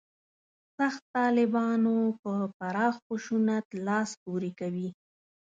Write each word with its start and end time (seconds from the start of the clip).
«سخت 0.77 1.01
طالبانو» 1.15 1.97
په 2.21 2.31
پراخ 2.59 2.95
خشونت 3.05 3.67
لاس 3.85 4.09
پورې 4.23 4.51
کوي. 4.59 4.89